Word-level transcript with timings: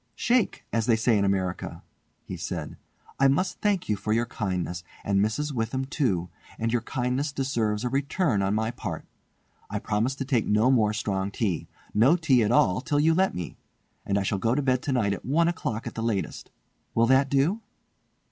"Shake! 0.15 0.65
as 0.73 0.87
they 0.87 0.95
say 0.95 1.15
in 1.15 1.23
America," 1.25 1.83
he 2.23 2.35
said. 2.35 2.75
"I 3.19 3.27
must 3.27 3.61
thank 3.61 3.87
you 3.87 3.95
for 3.95 4.13
your 4.13 4.25
kindness 4.25 4.83
and 5.03 5.19
Mrs. 5.23 5.51
Witham 5.51 5.85
too, 5.85 6.31
and 6.57 6.73
your 6.73 6.81
kindness 6.81 7.31
deserves 7.31 7.83
a 7.83 7.89
return 7.89 8.41
on 8.41 8.55
my 8.55 8.71
part. 8.71 9.05
I 9.69 9.77
promise 9.77 10.15
to 10.15 10.25
take 10.25 10.47
no 10.47 10.71
more 10.71 10.91
strong 10.91 11.29
tea—no 11.29 12.15
tea 12.15 12.41
at 12.41 12.51
all 12.51 12.81
till 12.81 12.99
you 12.99 13.13
let 13.13 13.35
me—and 13.35 14.17
I 14.17 14.23
shall 14.23 14.39
go 14.39 14.55
to 14.55 14.63
bed 14.63 14.81
tonight 14.81 15.13
at 15.13 15.23
one 15.23 15.47
o'clock 15.47 15.85
at 15.85 15.95
latest. 15.95 16.49
Will 16.95 17.05
that 17.05 17.29
do?" 17.29 17.61